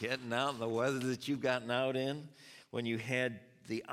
[0.00, 2.28] getting out in the weather that you've gotten out in
[2.70, 3.84] when you had the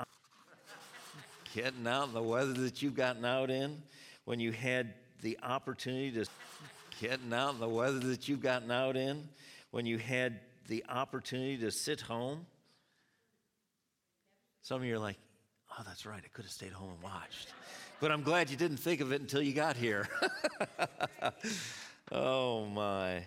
[1.54, 3.80] getting out in the weather that you've gotten out in
[4.24, 6.26] when you had the opportunity to
[7.00, 9.28] getting out in the weather that you've gotten out in
[9.70, 12.46] when you had the opportunity to sit home.
[14.62, 15.18] Some of you are like
[15.78, 17.48] oh that's right i could have stayed home and watched.
[18.00, 20.08] But i'm glad you didn't think of it until you got here.
[22.12, 23.24] Oh my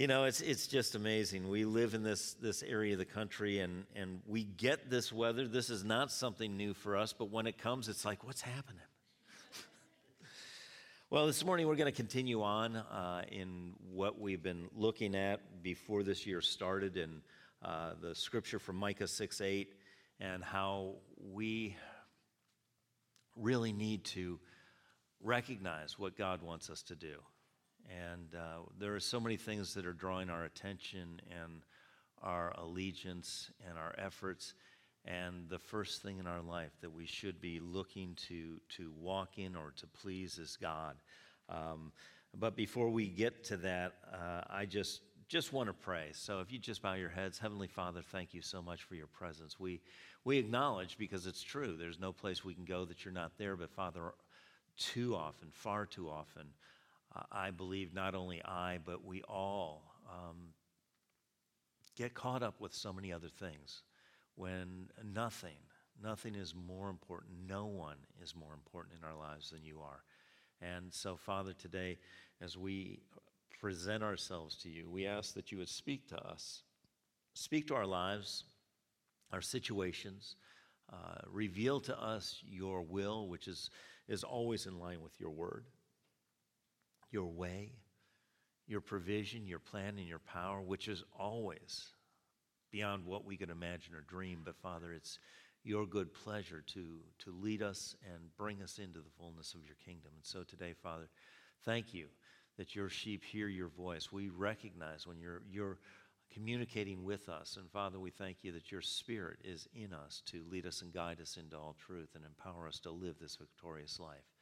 [0.00, 1.46] you know, it's, it's just amazing.
[1.50, 5.46] We live in this, this area of the country and, and we get this weather.
[5.46, 8.80] This is not something new for us, but when it comes, it's like, what's happening?
[11.10, 15.62] well, this morning we're going to continue on uh, in what we've been looking at
[15.62, 17.20] before this year started in
[17.62, 19.68] uh, the scripture from Micah 6 8
[20.18, 20.94] and how
[21.30, 21.76] we
[23.36, 24.40] really need to
[25.22, 27.16] recognize what God wants us to do.
[27.88, 31.62] And uh, there are so many things that are drawing our attention and
[32.22, 34.54] our allegiance and our efforts.
[35.04, 39.38] And the first thing in our life that we should be looking to, to walk
[39.38, 40.96] in or to please is God.
[41.48, 41.92] Um,
[42.38, 46.10] but before we get to that, uh, I just, just want to pray.
[46.12, 49.06] So if you just bow your heads, Heavenly Father, thank you so much for your
[49.06, 49.58] presence.
[49.58, 49.80] We,
[50.24, 53.56] we acknowledge, because it's true, there's no place we can go that you're not there.
[53.56, 54.12] But Father,
[54.76, 56.46] too often, far too often,
[57.32, 60.36] I believe not only I, but we all um,
[61.96, 63.82] get caught up with so many other things
[64.36, 65.56] when nothing,
[66.02, 67.32] nothing is more important.
[67.48, 70.04] No one is more important in our lives than you are.
[70.62, 71.98] And so, Father, today,
[72.40, 73.00] as we
[73.60, 76.62] present ourselves to you, we ask that you would speak to us,
[77.34, 78.44] speak to our lives,
[79.32, 80.36] our situations,
[80.92, 83.70] uh, reveal to us your will, which is,
[84.08, 85.64] is always in line with your word
[87.10, 87.72] your way,
[88.66, 91.88] your provision, your plan, and your power, which is always
[92.70, 94.42] beyond what we could imagine or dream.
[94.44, 95.18] But Father, it's
[95.62, 99.76] your good pleasure to, to lead us and bring us into the fullness of your
[99.84, 100.12] kingdom.
[100.14, 101.08] And so today, Father,
[101.64, 102.06] thank you
[102.56, 104.12] that your sheep hear your voice.
[104.12, 105.78] We recognize when you're, you're
[106.32, 107.56] communicating with us.
[107.58, 110.92] And Father, we thank you that your spirit is in us to lead us and
[110.92, 114.39] guide us into all truth and empower us to live this victorious life.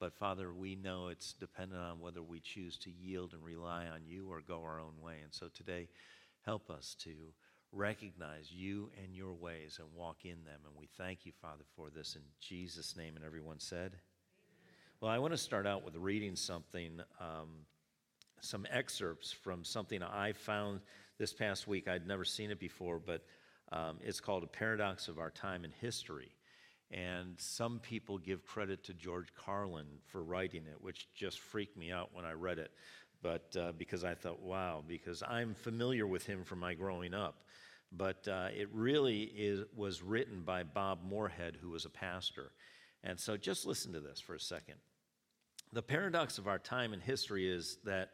[0.00, 4.02] But Father, we know it's dependent on whether we choose to yield and rely on
[4.06, 5.16] you or go our own way.
[5.22, 5.88] And so today,
[6.44, 7.10] help us to
[7.72, 10.60] recognize you and your ways and walk in them.
[10.64, 13.16] And we thank you, Father, for this in Jesus' name.
[13.16, 14.00] And everyone said, Amen.
[15.00, 17.48] Well, I want to start out with reading something, um,
[18.40, 20.80] some excerpts from something I found
[21.18, 21.88] this past week.
[21.88, 23.24] I'd never seen it before, but
[23.72, 26.30] um, it's called A Paradox of Our Time in History.
[26.90, 31.92] And some people give credit to George Carlin for writing it, which just freaked me
[31.92, 32.70] out when I read it.
[33.22, 37.42] But uh, because I thought, wow, because I'm familiar with him from my growing up.
[37.92, 42.52] But uh, it really is, was written by Bob Moorehead, who was a pastor.
[43.04, 44.76] And so just listen to this for a second.
[45.72, 48.10] The paradox of our time in history is that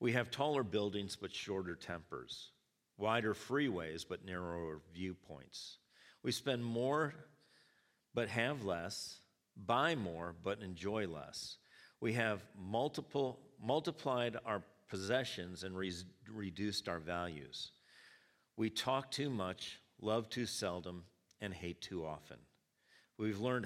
[0.00, 2.52] we have taller buildings but shorter tempers,
[2.96, 5.78] wider freeways but narrower viewpoints.
[6.22, 7.14] We spend more
[8.18, 9.20] but have less,
[9.64, 11.58] buy more, but enjoy less.
[12.00, 15.92] We have multiple, multiplied our possessions and re-
[16.28, 17.70] reduced our values.
[18.56, 21.04] We talk too much, love too seldom,
[21.40, 22.38] and hate too often.
[23.18, 23.56] We've learned